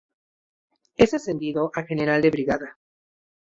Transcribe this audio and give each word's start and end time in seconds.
Es 0.95 1.13
ascendido 1.13 1.71
a 1.75 1.83
General 1.83 2.23
de 2.23 2.31
Brigada. 2.31 2.75